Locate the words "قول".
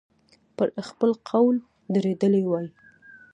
1.29-1.55